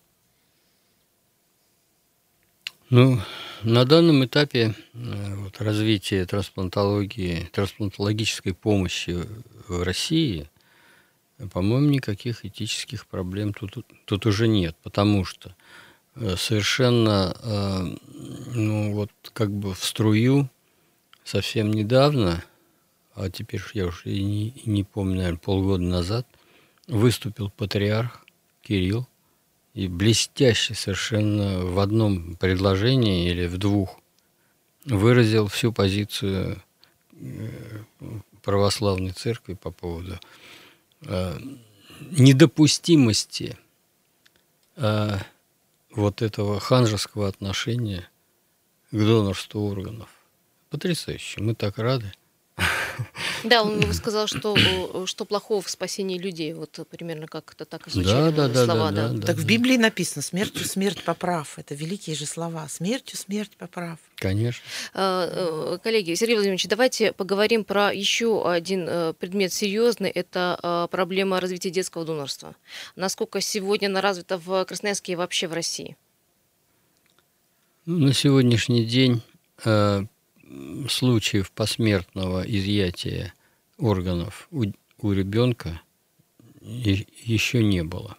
Ну, 2.90 3.18
на 3.62 3.84
данном 3.84 4.24
этапе 4.24 4.74
э, 4.94 5.34
вот, 5.36 5.60
развития 5.60 6.26
трансплантологии, 6.26 7.48
трансплантологической 7.52 8.54
помощи 8.54 9.26
в 9.66 9.82
России, 9.82 10.48
по-моему, 11.52 11.88
никаких 11.88 12.44
этических 12.44 13.06
проблем 13.06 13.52
тут, 13.52 13.86
тут 14.04 14.26
уже 14.26 14.48
нет, 14.48 14.76
потому 14.82 15.24
что 15.24 15.54
э, 16.14 16.36
совершенно, 16.36 17.36
э, 17.42 17.96
ну 18.54 18.94
вот 18.94 19.10
как 19.32 19.50
бы 19.50 19.74
в 19.74 19.84
струю 19.84 20.48
совсем 21.24 21.70
недавно, 21.70 22.44
а 23.14 23.30
теперь 23.30 23.62
я 23.74 23.86
уже 23.86 24.10
и 24.10 24.22
не, 24.22 24.62
не 24.66 24.84
помню, 24.84 25.16
наверное, 25.16 25.38
полгода 25.38 25.82
назад, 25.82 26.26
выступил 26.86 27.50
патриарх 27.50 28.24
Кирилл 28.62 29.06
и 29.78 29.86
блестяще 29.86 30.74
совершенно 30.74 31.64
в 31.64 31.78
одном 31.78 32.34
предложении 32.34 33.30
или 33.30 33.46
в 33.46 33.58
двух 33.58 34.00
выразил 34.84 35.46
всю 35.46 35.72
позицию 35.72 36.60
э, 37.12 37.48
православной 38.42 39.12
церкви 39.12 39.54
по 39.54 39.70
поводу 39.70 40.18
э, 41.02 41.38
недопустимости 42.10 43.56
э, 44.74 45.18
вот 45.92 46.22
этого 46.22 46.58
ханжеского 46.58 47.28
отношения 47.28 48.10
к 48.90 48.96
донорству 48.96 49.64
органов. 49.64 50.08
Потрясающе. 50.70 51.40
Мы 51.40 51.54
так 51.54 51.78
рады. 51.78 52.12
Да, 53.44 53.62
он 53.62 53.92
сказал, 53.92 54.26
что, 54.26 55.06
что 55.06 55.24
плохого 55.24 55.62
в 55.62 55.70
спасении 55.70 56.18
людей. 56.18 56.52
Вот 56.52 56.78
примерно 56.90 57.26
как 57.26 57.52
это 57.54 57.64
так 57.64 57.88
звучали 57.88 58.34
да, 58.34 58.48
да, 58.48 58.64
слова. 58.64 58.90
Да, 58.90 59.08
да, 59.08 59.14
да, 59.14 59.26
так 59.26 59.36
да, 59.36 59.42
в 59.42 59.44
Библии 59.44 59.76
написано 59.76 60.22
«смертью 60.22 60.64
смерть 60.66 61.04
поправ». 61.04 61.58
Это 61.58 61.74
великие 61.74 62.16
же 62.16 62.26
слова. 62.26 62.68
«Смертью 62.68 63.16
смерть 63.16 63.52
поправ». 63.56 63.98
Конечно. 64.16 64.62
А, 64.94 65.74
э, 65.74 65.78
коллеги, 65.82 66.14
Сергей 66.14 66.34
Владимирович, 66.34 66.66
давайте 66.66 67.12
поговорим 67.12 67.64
про 67.64 67.92
еще 67.92 68.50
один 68.50 68.86
э, 68.88 69.12
предмет 69.14 69.52
серьезный. 69.52 70.10
Это 70.10 70.58
а, 70.60 70.86
проблема 70.88 71.40
развития 71.40 71.70
детского 71.70 72.04
донорства. 72.04 72.56
Насколько 72.96 73.40
сегодня 73.40 73.86
она 73.86 74.00
развита 74.00 74.38
в 74.38 74.64
Красноярске 74.64 75.12
и 75.12 75.16
вообще 75.16 75.46
в 75.46 75.52
России? 75.52 75.96
Ну, 77.86 77.98
на 77.98 78.12
сегодняшний 78.12 78.84
день 78.84 79.22
э, 79.64 80.02
случаев 80.88 81.50
посмертного 81.50 82.42
изъятия 82.42 83.34
органов 83.78 84.48
у, 84.50 84.64
у 84.98 85.12
ребенка 85.12 85.80
еще 86.60 87.62
не 87.62 87.82
было. 87.82 88.16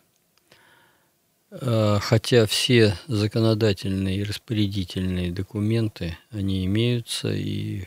А, 1.51 2.00
хотя 2.00 2.45
все 2.45 2.95
законодательные 3.07 4.17
и 4.17 4.24
распорядительные 4.24 5.31
документы, 5.31 6.17
они 6.31 6.65
имеются 6.65 7.33
и, 7.33 7.86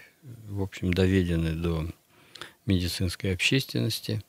в 0.49 0.63
общем, 0.63 0.93
доведены 0.93 1.53
до 1.53 1.87
медицинской 2.67 3.33
общественности. 3.33 4.23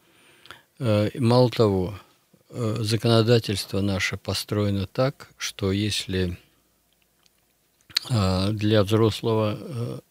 А, 0.79 1.09
мало 1.15 1.49
того, 1.49 1.99
а, 2.49 2.77
законодательство 2.79 3.81
наше 3.81 4.17
построено 4.17 4.85
так, 4.87 5.31
что 5.37 5.71
если 5.71 6.37
для 8.09 8.83
взрослого 8.83 10.01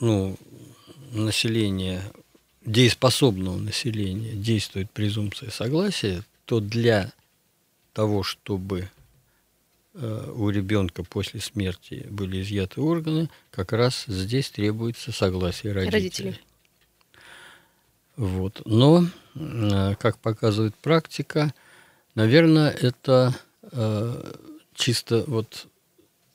ну, 0.00 0.36
населения, 1.12 2.02
дееспособного 2.64 3.56
населения 3.56 4.32
действует 4.32 4.90
презумпция 4.90 5.50
согласия, 5.50 6.22
то 6.44 6.60
для 6.60 7.12
того, 7.92 8.22
чтобы 8.22 8.90
у 9.94 10.50
ребенка 10.50 11.02
после 11.02 11.40
смерти 11.40 12.06
были 12.10 12.42
изъяты 12.42 12.80
органы, 12.80 13.28
как 13.50 13.72
раз 13.72 14.04
здесь 14.06 14.50
требуется 14.50 15.10
согласие 15.10 15.72
родителей. 15.72 15.98
родителей. 16.02 16.40
Вот. 18.16 18.60
Но, 18.66 19.06
как 19.98 20.18
показывает 20.18 20.74
практика, 20.76 21.54
наверное, 22.14 22.70
это 22.70 23.34
э, 23.62 24.34
чисто 24.80 25.24
вот 25.26 25.68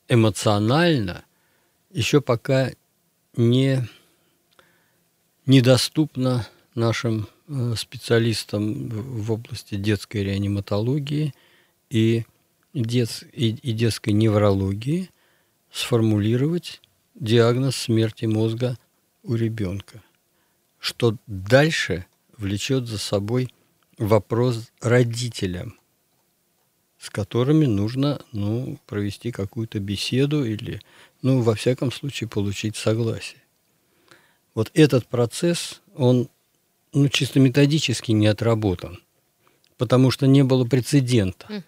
эмоционально 0.07 1.25
еще 1.89 2.21
пока 2.21 2.71
не 3.35 3.87
недоступно 5.45 6.47
нашим 6.75 7.27
э, 7.47 7.73
специалистам 7.75 8.89
в 8.89 9.31
области 9.31 9.75
детской 9.75 10.23
реаниматологии 10.23 11.33
и, 11.89 12.25
дет, 12.73 13.23
и, 13.33 13.49
и 13.49 13.71
детской 13.71 14.11
неврологии 14.11 15.09
сформулировать 15.71 16.81
диагноз 17.15 17.75
смерти 17.75 18.25
мозга 18.25 18.77
у 19.23 19.35
ребенка, 19.35 20.03
что 20.79 21.17
дальше 21.25 22.05
влечет 22.37 22.87
за 22.87 22.99
собой 22.99 23.51
вопрос 23.97 24.71
родителям, 24.81 25.79
с 27.05 27.09
которыми 27.11 27.67
нужно 27.67 28.19
ну, 28.31 28.79
провести 28.87 29.31
какую-то 29.31 29.79
беседу 29.79 30.43
или, 30.43 30.81
ну, 31.21 31.41
во 31.41 31.53
всяком 31.53 31.91
случае, 31.91 32.27
получить 32.27 32.75
согласие. 32.75 33.43
Вот 34.55 34.71
этот 34.73 35.05
процесс, 35.05 35.81
он 35.95 36.29
ну, 36.93 37.07
чисто 37.09 37.39
методически 37.39 38.11
не 38.11 38.25
отработан, 38.25 39.03
потому 39.77 40.09
что 40.09 40.25
не 40.25 40.43
было 40.43 40.65
прецедента. 40.65 41.63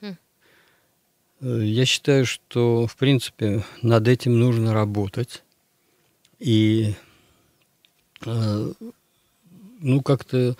Угу. 1.41 1.61
Я 1.61 1.85
считаю, 1.85 2.25
что, 2.25 2.87
в 2.87 2.95
принципе, 2.95 3.63
над 3.83 4.07
этим 4.07 4.39
нужно 4.39 4.73
работать. 4.73 5.43
И 6.39 6.95
э, 8.25 8.73
ну, 9.81 10.01
как-то 10.01 10.57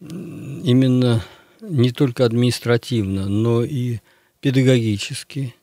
именно 0.00 1.22
не 1.60 1.90
только 1.90 2.24
административно, 2.24 3.28
но 3.28 3.62
и 3.62 3.98
педагогически, 4.40 5.54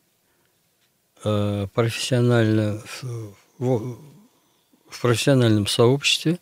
э, 1.23 1.67
профессионально 1.73 2.81
в, 3.57 3.97
в 4.89 5.01
профессиональном 5.01 5.67
сообществе. 5.67 6.39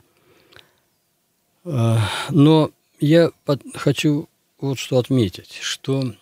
Э, 1.66 1.98
но 2.30 2.72
я 3.00 3.32
хочу 3.76 4.28
вот 4.60 4.80
что 4.80 4.98
отметить, 4.98 5.60
что 5.62 6.14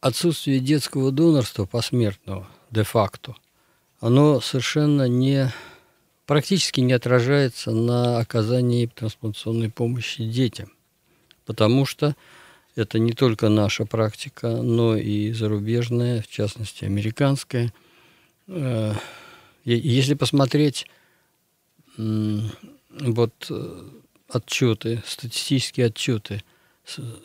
отсутствие 0.00 0.60
детского 0.60 1.10
донорства 1.10 1.66
посмертного 1.66 2.48
де-факто, 2.70 3.36
оно 4.00 4.40
совершенно 4.40 5.08
не 5.08 5.52
практически 6.26 6.80
не 6.80 6.92
отражается 6.92 7.72
на 7.72 8.18
оказании 8.18 8.86
трансплантационной 8.86 9.68
помощи 9.68 10.24
детям 10.24 10.70
потому 11.46 11.86
что 11.86 12.16
это 12.76 12.98
не 12.98 13.12
только 13.12 13.48
наша 13.48 13.84
практика, 13.84 14.48
но 14.48 14.96
и 14.96 15.32
зарубежная, 15.32 16.22
в 16.22 16.28
частности, 16.28 16.84
американская. 16.84 17.72
Э, 18.46 18.94
если 19.64 20.14
посмотреть 20.14 20.86
вот 21.96 23.46
э, 23.50 23.88
отчеты, 24.28 25.02
статистические 25.06 25.86
отчеты 25.86 26.42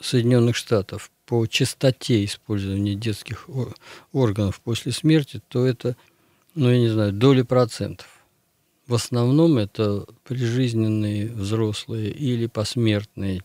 Соединенных 0.01 0.56
Штатов 0.56 1.12
по 1.25 1.47
частоте 1.47 2.23
использования 2.25 2.95
детских 2.95 3.49
органов 4.12 4.62
после 4.62 4.91
смерти, 4.91 5.41
то 5.47 5.65
это, 5.65 5.95
ну, 6.54 6.69
я 6.69 6.78
не 6.78 6.89
знаю, 6.89 7.13
доли 7.13 7.41
процентов. 7.41 8.08
В 8.88 8.93
основном 8.93 9.58
это 9.58 10.06
прижизненные 10.23 11.28
взрослые 11.30 12.12
или 12.12 12.45
посмертные 12.45 13.43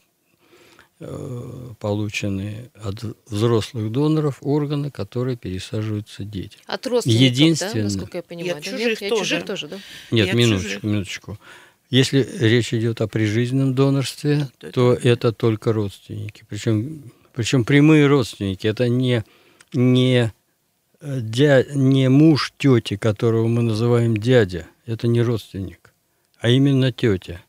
Э, 1.02 1.72
полученные 1.78 2.70
от 2.74 3.02
взрослых 3.26 3.90
доноров 3.90 4.36
органы, 4.42 4.90
которые 4.90 5.38
пересаживаются 5.38 6.24
детям. 6.24 6.60
От 6.66 6.86
родственников, 6.86 7.22
Единственно, 7.22 7.72
да, 7.74 7.82
насколько 7.84 8.18
я 8.18 8.22
понимаю? 8.22 8.56
И 8.56 8.58
от 8.58 8.62
чужих, 8.62 9.00
Нет, 9.00 9.08
тоже. 9.08 9.22
чужих 9.22 9.44
тоже, 9.46 9.68
да? 9.68 9.78
Нет, 10.10 10.34
и 10.34 10.36
минуточку, 10.36 10.86
минуточку. 10.86 11.38
Если 11.88 12.28
речь 12.38 12.74
идет 12.74 13.00
о 13.00 13.08
прижизненном 13.08 13.74
донорстве, 13.74 14.50
то, 14.58 14.72
то 14.72 14.92
это, 14.92 15.08
это 15.08 15.32
только 15.32 15.72
родственники. 15.72 16.44
Причем, 16.46 17.10
причем 17.32 17.64
прямые 17.64 18.06
родственники. 18.06 18.66
Это 18.66 18.90
не, 18.90 19.24
не, 19.72 20.34
э, 21.00 21.20
дя, 21.22 21.64
не 21.72 22.10
муж 22.10 22.52
тети, 22.58 22.98
которого 22.98 23.48
мы 23.48 23.62
называем 23.62 24.18
дядя. 24.18 24.66
Это 24.84 25.08
не 25.08 25.22
родственник, 25.22 25.94
а 26.40 26.50
именно 26.50 26.92
тетя. 26.92 27.40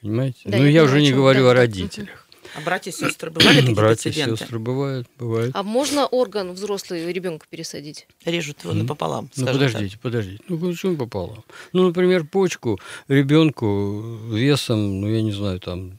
Понимаете? 0.00 0.38
Да, 0.46 0.56
ну, 0.56 0.64
я, 0.64 0.70
я 0.70 0.84
уже 0.84 1.02
не 1.02 1.12
говорю 1.12 1.42
да, 1.42 1.50
о 1.50 1.54
родителях. 1.54 2.27
А 2.54 2.60
братья 2.60 2.90
и 2.90 2.94
сестры 2.94 3.30
бывали 3.30 3.60
такие 3.60 3.74
Братья 3.74 4.10
и 4.10 4.12
сестры 4.12 4.58
бывают, 4.58 5.08
бывают. 5.18 5.54
А 5.54 5.62
можно 5.62 6.06
орган 6.06 6.52
взрослый 6.52 7.12
ребенка 7.12 7.46
пересадить? 7.48 8.06
Режут 8.24 8.64
его 8.64 8.72
mm. 8.72 8.82
напополам. 8.82 9.30
Ну 9.36 9.46
подождите, 9.46 9.92
так. 9.94 10.00
подождите. 10.00 10.42
Ну 10.48 10.58
почему 10.58 10.96
пополам? 10.96 11.44
Ну, 11.72 11.86
например, 11.86 12.24
почку 12.24 12.78
ребенку 13.08 14.02
весом, 14.30 15.00
ну 15.00 15.08
я 15.08 15.22
не 15.22 15.32
знаю, 15.32 15.60
там 15.60 15.98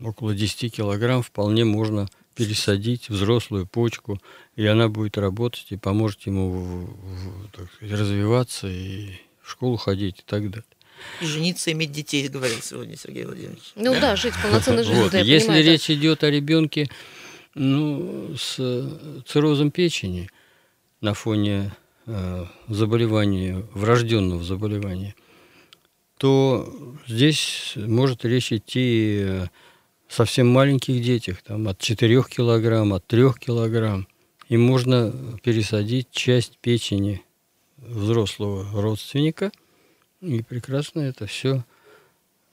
около 0.00 0.34
10 0.34 0.74
килограмм 0.74 1.22
вполне 1.22 1.64
можно 1.64 2.08
пересадить 2.34 3.08
взрослую 3.08 3.66
почку, 3.66 4.20
и 4.54 4.64
она 4.64 4.88
будет 4.88 5.18
работать 5.18 5.66
и 5.70 5.76
поможет 5.76 6.22
ему 6.22 6.50
в, 6.50 6.84
в, 6.84 7.50
так 7.50 7.72
сказать, 7.74 7.98
развиваться 7.98 8.68
и 8.68 9.10
в 9.42 9.50
школу 9.50 9.76
ходить 9.76 10.20
и 10.20 10.22
так 10.24 10.48
далее. 10.50 10.64
И 11.20 11.26
жениться, 11.26 11.72
иметь 11.72 11.92
детей, 11.92 12.28
говорил 12.28 12.58
сегодня 12.62 12.96
Сергей 12.96 13.24
Владимирович. 13.24 13.72
Ну 13.74 13.92
да, 14.00 14.16
жить 14.16 14.34
полноценной 14.42 14.84
жизнью. 14.84 15.04
Вот. 15.04 15.12
Да, 15.12 15.20
Если 15.20 15.46
понимаю, 15.46 15.64
речь 15.64 15.86
да. 15.86 15.94
идет 15.94 16.24
о 16.24 16.30
ребенке 16.30 16.88
ну, 17.54 18.34
с 18.36 18.56
циррозом 19.26 19.70
печени 19.70 20.30
на 21.00 21.14
фоне 21.14 21.72
э, 22.06 22.46
заболевания, 22.68 23.66
врожденного 23.74 24.42
заболевания, 24.42 25.14
то 26.18 26.96
здесь 27.06 27.72
может 27.76 28.24
речь 28.24 28.52
идти 28.52 29.24
о 29.24 29.50
совсем 30.08 30.48
маленьких 30.48 31.02
детях, 31.02 31.42
там, 31.42 31.68
от 31.68 31.78
4 31.78 32.22
килограмм, 32.24 32.92
от 32.92 33.06
3 33.06 33.32
килограмм. 33.38 34.08
И 34.48 34.56
можно 34.56 35.12
пересадить 35.42 36.10
часть 36.10 36.58
печени 36.58 37.22
взрослого 37.76 38.80
родственника– 38.80 39.52
и 40.20 40.42
прекрасно 40.42 41.00
это 41.00 41.26
все 41.26 41.64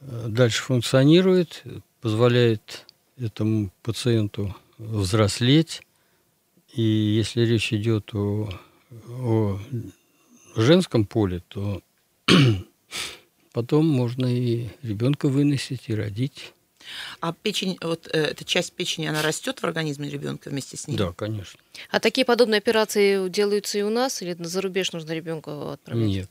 э, 0.01 0.25
дальше 0.27 0.63
функционирует, 0.63 1.63
позволяет 2.01 2.85
этому 3.17 3.71
пациенту 3.81 4.55
взрослеть. 4.77 5.81
И 6.73 6.81
если 6.81 7.41
речь 7.41 7.71
идет 7.73 8.13
о, 8.13 8.49
о 9.09 9.59
женском 10.55 11.05
поле, 11.05 11.41
то 11.47 11.81
потом 13.53 13.87
можно 13.87 14.25
и 14.25 14.69
ребенка 14.81 15.27
выносить, 15.27 15.83
и 15.87 15.95
родить. 15.95 16.53
А 17.19 17.33
печень, 17.33 17.77
вот 17.81 18.07
э, 18.11 18.19
эта 18.19 18.43
часть 18.43 18.73
печени, 18.73 19.07
она 19.07 19.21
растет 19.21 19.59
в 19.59 19.63
организме 19.63 20.09
ребенка 20.09 20.49
вместе 20.49 20.77
с 20.77 20.87
ним? 20.87 20.97
Да, 20.97 21.13
конечно. 21.13 21.59
А 21.89 21.99
такие 21.99 22.25
подобные 22.25 22.59
операции 22.59 23.29
делаются 23.29 23.77
и 23.77 23.81
у 23.81 23.89
нас, 23.89 24.21
или 24.21 24.33
на 24.33 24.47
зарубеж 24.47 24.91
нужно 24.91 25.11
ребенка 25.11 25.73
отправить? 25.73 26.05
Нет. 26.05 26.29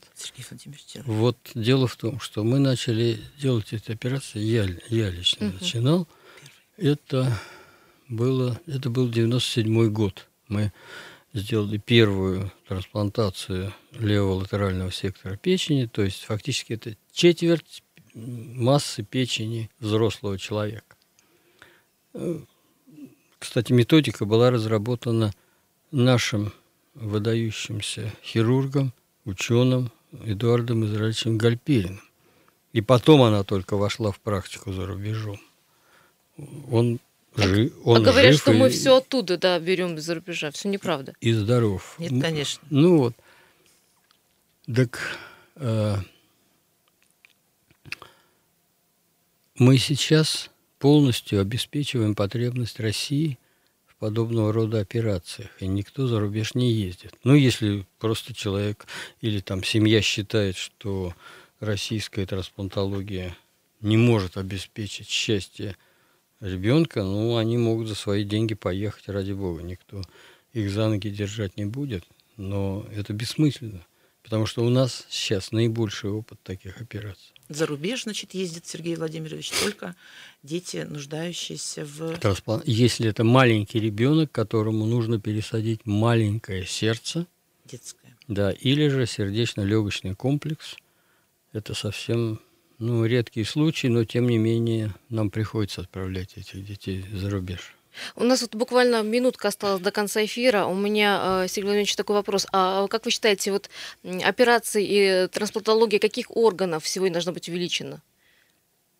Вот 1.05 1.37
дело 1.55 1.87
в 1.87 1.95
том, 1.95 2.19
что 2.19 2.43
мы 2.43 2.59
начали 2.59 3.19
делать 3.39 3.73
эти 3.73 3.91
операции, 3.91 4.39
я, 4.39 4.67
я 4.89 5.09
лично 5.09 5.47
угу. 5.47 5.57
начинал. 5.59 6.07
Это 6.77 7.37
было, 8.09 8.59
это 8.67 8.89
был 8.89 9.09
97 9.09 9.89
год. 9.89 10.27
Мы 10.47 10.71
сделали 11.33 11.77
первую 11.77 12.51
трансплантацию 12.67 13.73
левого 13.91 14.35
латерального 14.35 14.91
сектора 14.91 15.35
печени, 15.35 15.85
то 15.85 16.01
есть 16.01 16.23
фактически 16.23 16.73
это 16.73 16.95
четверть 17.11 17.83
массы 18.15 19.03
печени 19.03 19.69
взрослого 19.79 20.37
человека. 20.37 20.95
Кстати, 23.37 23.73
методика 23.73 24.25
была 24.25 24.49
разработана 24.49 25.33
нашим 25.91 26.53
выдающимся 26.93 28.13
хирургом, 28.23 28.93
ученым 29.25 29.91
Эдуардом 30.23 30.85
Израильевичем 30.85 31.37
Гальпериным. 31.37 32.01
И 32.71 32.81
потом 32.81 33.21
она 33.21 33.43
только 33.43 33.75
вошла 33.77 34.11
в 34.11 34.19
практику 34.19 34.71
за 34.71 34.85
рубежом. 34.85 35.39
Он 36.71 36.99
Жи- 37.37 37.73
А 37.83 37.89
он 37.89 38.03
говорят, 38.03 38.31
жив 38.31 38.41
что 38.41 38.53
и, 38.53 38.57
мы 38.57 38.69
все 38.69 38.97
оттуда, 38.97 39.37
да, 39.37 39.59
берем 39.59 39.95
из-за 39.97 40.15
рубежа. 40.15 40.51
Все 40.51 40.69
неправда. 40.69 41.13
и 41.19 41.33
здоров. 41.33 41.95
Нет, 41.99 42.21
конечно. 42.21 42.63
Ну 42.69 42.97
вот. 42.97 43.13
Так 44.73 44.99
э, 45.57 45.97
мы 49.57 49.77
сейчас 49.77 50.49
полностью 50.79 51.39
обеспечиваем 51.39 52.13
потребность 52.13 52.79
России 52.79 53.39
в 53.87 53.95
подобного 53.95 54.51
рода 54.51 54.79
операциях, 54.79 55.49
и 55.61 55.67
никто 55.67 56.07
за 56.07 56.19
рубеж 56.19 56.55
не 56.55 56.73
ездит. 56.73 57.13
Ну, 57.23 57.35
если 57.35 57.85
просто 57.99 58.33
человек 58.33 58.85
или 59.21 59.39
там 59.39 59.63
семья 59.63 60.01
считает, 60.01 60.57
что 60.57 61.13
российская 61.61 62.25
трансплантология 62.25 63.35
не 63.79 63.95
может 63.95 64.35
обеспечить 64.35 65.07
счастье 65.07 65.77
ребенка, 66.41 67.03
ну, 67.03 67.37
они 67.37 67.57
могут 67.57 67.87
за 67.87 67.95
свои 67.95 68.25
деньги 68.25 68.55
поехать, 68.55 69.07
ради 69.07 69.31
бога. 69.31 69.63
Никто 69.63 70.01
их 70.51 70.69
за 70.69 70.89
ноги 70.89 71.09
держать 71.09 71.55
не 71.55 71.65
будет, 71.65 72.03
но 72.35 72.85
это 72.93 73.13
бессмысленно, 73.13 73.85
потому 74.21 74.45
что 74.45 74.65
у 74.65 74.69
нас 74.69 75.05
сейчас 75.09 75.53
наибольший 75.53 76.09
опыт 76.09 76.41
таких 76.43 76.81
операций. 76.81 77.34
За 77.49 77.65
рубеж, 77.65 78.03
значит, 78.03 78.33
ездит 78.33 78.65
Сергей 78.65 78.95
Владимирович 78.95 79.51
только 79.51 79.95
дети, 80.41 80.77
нуждающиеся 80.77 81.85
в... 81.85 82.13
Трансплан- 82.19 82.63
Если 82.65 83.07
это 83.07 83.23
маленький 83.23 83.79
ребенок, 83.79 84.31
которому 84.31 84.85
нужно 84.85 85.19
пересадить 85.19 85.85
маленькое 85.85 86.65
сердце, 86.65 87.27
детское. 87.65 88.17
да, 88.27 88.51
или 88.51 88.87
же 88.87 89.05
сердечно-легочный 89.05 90.15
комплекс, 90.15 90.75
это 91.53 91.75
совсем 91.75 92.41
ну, 92.79 93.05
редкий 93.05 93.43
случай, 93.43 93.89
но 93.89 94.05
тем 94.05 94.27
не 94.27 94.37
менее 94.37 94.93
нам 95.09 95.29
приходится 95.29 95.81
отправлять 95.81 96.37
этих 96.37 96.65
детей 96.65 97.05
за 97.13 97.29
рубеж. 97.29 97.75
У 98.15 98.23
нас 98.23 98.41
вот 98.41 98.55
буквально 98.55 99.01
минутка 99.03 99.47
осталась 99.47 99.81
до 99.81 99.91
конца 99.91 100.23
эфира. 100.23 100.65
У 100.65 100.75
меня, 100.75 101.43
э, 101.43 101.47
Сергей 101.47 101.65
Владимирович, 101.65 101.95
такой 101.95 102.15
вопрос. 102.15 102.47
А 102.51 102.87
как 102.87 103.05
вы 103.05 103.11
считаете, 103.11 103.51
вот 103.51 103.69
операции 104.23 104.85
и 104.87 105.27
трансплантология 105.27 105.99
каких 105.99 106.35
органов 106.35 106.87
сегодня 106.87 107.13
должна 107.13 107.31
быть 107.31 107.49
увеличена? 107.49 108.01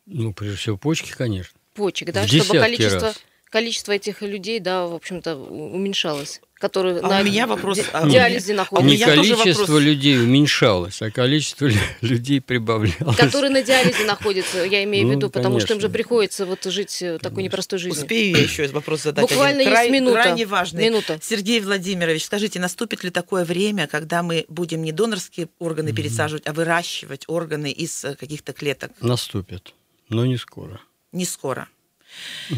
Ну, 0.05 0.34
прежде 0.34 0.58
всего, 0.58 0.77
почки, 0.77 1.12
конечно. 1.12 1.60
Почек, 1.73 2.12
да? 2.12 2.23
В 2.23 2.27
Чтобы 2.27 2.60
количество, 2.60 3.08
раз. 3.08 3.23
количество 3.45 3.91
этих 3.91 4.21
людей, 4.21 4.60
да, 4.60 4.88
в 4.88 4.93
общем-то, 4.93 5.36
уменьшалось. 5.36 6.41
Которые 6.65 6.99
А 6.99 7.21
у 7.21 7.23
меня 7.23 7.45
вопрос, 7.45 7.80
а 7.93 8.10
диализе 8.10 8.54
меня- 8.54 8.63
находятся. 8.63 8.89
Не 8.89 8.97
количество 9.15 9.62
вопрос. 9.62 9.80
людей 9.82 10.17
уменьшалось, 10.19 11.01
а 11.04 11.12
количество 11.12 11.67
лю- 11.67 11.78
людей 12.01 12.41
прибавлялось. 12.41 13.15
Которые 13.17 13.51
на 13.51 13.62
диализе 13.62 14.04
находятся, 14.06 14.63
я 14.65 14.84
имею 14.84 15.06
в 15.06 15.10
Ну, 15.10 15.15
виду, 15.15 15.30
потому 15.30 15.60
что 15.60 15.73
им 15.73 15.80
же 15.80 15.88
конечно. 15.88 15.89
приходится 15.93 16.45
вот 16.47 16.63
жить 16.63 17.01
э, 17.04 17.19
такой 17.19 17.43
непростой 17.43 17.78
жизнью. 17.78 18.01
Успею 18.01 18.36
я 18.36 18.43
еще 18.43 18.67
вопрос 18.69 19.04
задать? 19.04 19.21
Буквально 19.21 19.62
один? 19.62 19.71
есть 19.71 19.71
Край- 19.71 19.89
минута. 19.91 20.21
Крайне 20.23 20.45
важный. 20.47 20.86
Минута. 20.86 21.19
Сергей 21.21 21.60
Владимирович, 21.60 22.25
скажите, 22.25 22.60
наступит 22.60 23.04
ли 23.04 23.12
такое 23.12 23.45
время, 23.45 23.86
когда 23.88 24.23
мы 24.23 24.45
будем 24.49 24.82
не 24.82 24.91
донорские 24.91 25.49
органы 25.60 25.93
пересаживать, 25.93 26.47
а 26.47 26.54
выращивать 26.54 27.25
органы 27.28 27.71
из 27.71 28.04
э, 28.04 28.15
каких-то 28.15 28.54
клеток? 28.54 28.91
Наступит, 29.01 29.73
но 30.10 30.25
не 30.25 30.38
скоро. 30.38 30.80
Не 31.12 31.25
скоро. 31.25 31.67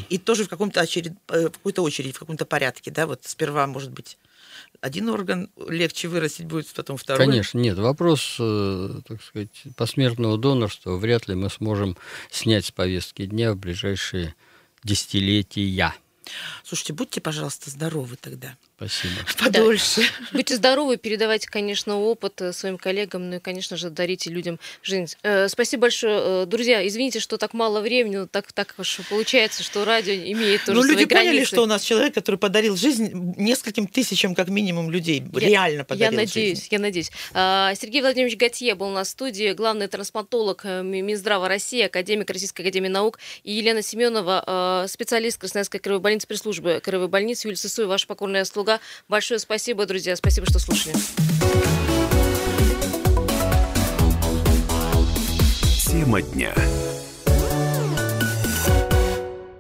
И 0.10 0.18
тоже 0.18 0.44
в 0.44 0.50
каком-то 0.50 0.82
очеред... 0.82 1.14
э, 1.30 1.48
в 1.48 1.52
какой-то 1.52 1.84
очереди, 1.84 2.14
в 2.14 2.20
каком-то 2.20 2.46
порядке, 2.46 2.92
да? 2.92 3.08
Вот 3.08 3.22
сперва, 3.24 3.68
может 3.68 3.92
быть, 3.92 4.18
один 4.82 5.10
орган 5.10 5.50
легче 5.68 6.08
вырастить 6.08 6.46
будет, 6.46 6.68
потом 6.68 6.98
второй. 6.98 7.26
Конечно, 7.26 7.58
нет. 7.60 7.78
Вопрос, 7.78 8.38
э, 8.40 9.02
так 9.08 9.22
сказать, 9.24 9.64
посмертного 9.76 10.38
донорства 10.38 10.98
вряд 10.98 11.28
ли 11.28 11.36
мы 11.36 11.50
сможем 11.50 11.98
снять 12.32 12.66
с 12.66 12.72
повестки 12.72 13.26
дня 13.26 13.54
в 13.54 13.58
ближайшие 13.58 14.36
десятилетия. 14.84 15.94
Слушайте, 16.64 16.94
будьте, 16.94 17.22
пожалуйста, 17.22 17.70
здоровы 17.70 18.18
тогда. 18.18 18.56
Спасибо. 18.78 19.14
Подольше. 19.44 20.02
Будьте 20.34 20.56
здоровы, 20.56 20.98
передавайте, 20.98 21.48
конечно, 21.50 21.98
опыт 22.00 22.40
э, 22.42 22.54
своим 22.54 22.78
коллегам, 22.78 23.28
ну 23.32 23.38
и, 23.38 23.40
конечно 23.40 23.76
же, 23.76 23.90
дарите 23.90 24.30
людям 24.30 24.60
жизнь. 24.84 25.16
Э, 25.24 25.48
Спасибо 25.48 25.82
большое. 25.82 26.44
Э, 26.44 26.46
Друзья, 26.46 26.88
извините, 26.88 27.20
что 27.20 27.38
так 27.38 27.56
мало 27.56 27.82
времени, 27.82 28.18
но 28.18 28.28
так, 28.28 28.54
так 28.54 28.76
уж 28.78 29.00
получается, 29.10 29.64
что 29.64 29.84
радио 29.84 30.14
имеет 30.14 30.64
тоже 30.64 30.78
Ну, 30.78 30.84
свои 30.84 30.94
люди 30.96 31.06
поняли, 31.06 31.26
границы. 31.30 31.48
что 31.48 31.64
у 31.64 31.66
нас 31.66 31.82
человек, 31.82 32.14
который 32.14 32.36
подарил 32.36 32.78
жизнь 32.78 33.10
нескольким 33.38 33.88
тысячам, 33.88 34.36
как 34.36 34.50
минимум, 34.50 34.92
людей. 34.92 35.24
Я- 35.34 35.40
Реально 35.40 35.80
Я 35.80 35.84
подарил 35.86 36.16
надеюсь, 36.20 36.60
жизнь. 36.60 36.68
я 36.70 36.78
надеюсь. 36.78 37.12
А, 37.34 37.74
Сергей 37.74 38.02
Владимирович 38.02 38.38
Готье 38.38 38.76
был 38.76 38.90
у 38.90 38.92
нас 38.92 39.08
в 39.08 39.12
студии, 39.12 39.54
главный 39.54 39.88
трансплантолог 39.88 40.62
э, 40.66 40.84
Ми- 40.84 41.02
Минздрава 41.02 41.48
России, 41.48 41.82
академик 41.82 42.30
Российской 42.30 42.62
академии 42.62 42.90
наук, 42.90 43.18
и 43.44 43.54
Елена 43.54 43.82
Семенова, 43.82 44.84
э, 44.86 44.88
специалист 44.88 45.40
Красноярской 45.40 45.80
краевой 45.80 46.00
больницы, 46.02 46.28
пресс-службы 46.28 46.80
краевой 46.84 47.08
больницы, 47.08 47.48
Юлия 47.48 47.58
Сысуева, 47.58 47.90
ваша 47.90 48.06
покорная 48.06 48.46
слуга. 48.46 48.67
Большое 49.08 49.40
спасибо, 49.40 49.86
друзья, 49.86 50.16
спасибо, 50.16 50.48
что 50.48 50.60
слушали. 50.60 50.96
Тема 55.86 56.22
дня. 56.22 56.54